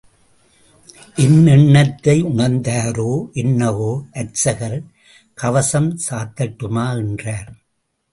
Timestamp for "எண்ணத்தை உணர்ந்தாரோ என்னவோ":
1.47-3.91